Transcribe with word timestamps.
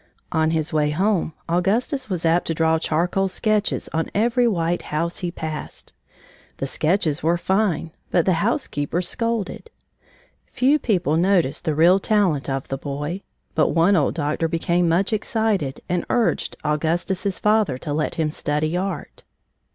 On 0.31 0.49
his 0.49 0.73
way 0.73 0.89
home, 0.89 1.33
Augustus 1.47 2.09
was 2.09 2.25
apt 2.25 2.47
to 2.47 2.55
draw 2.55 2.79
charcoal 2.79 3.27
sketches 3.27 3.87
on 3.93 4.09
every 4.15 4.47
white 4.47 4.81
house 4.81 5.19
he 5.19 5.29
passed. 5.29 5.93
The 6.57 6.65
sketches 6.65 7.21
were 7.21 7.37
fine, 7.37 7.91
but 8.09 8.25
the 8.25 8.33
housekeepers 8.41 9.07
scolded. 9.07 9.69
Few 10.47 10.79
people 10.79 11.17
noticed 11.17 11.65
the 11.65 11.75
real 11.75 11.99
talent 11.99 12.49
of 12.49 12.67
the 12.69 12.79
boy, 12.79 13.21
but 13.53 13.75
one 13.75 13.95
old 13.95 14.15
doctor 14.15 14.47
became 14.47 14.89
much 14.89 15.13
excited 15.13 15.81
and 15.87 16.03
urged 16.09 16.57
Augustus's 16.65 17.37
father 17.37 17.77
to 17.77 17.93
let 17.93 18.15
him 18.15 18.31
study 18.31 18.75
art. 18.75 19.23